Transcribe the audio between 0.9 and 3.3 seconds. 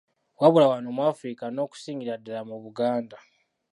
mu Afirika n'okusingira ddala mu Buganda.